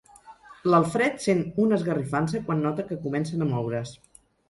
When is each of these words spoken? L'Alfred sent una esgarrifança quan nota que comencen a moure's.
L'Alfred 0.73 1.21
sent 1.27 1.45
una 1.65 1.79
esgarrifança 1.81 2.43
quan 2.51 2.67
nota 2.71 2.89
que 2.91 3.01
comencen 3.07 3.49
a 3.49 3.53
moure's. 3.55 3.99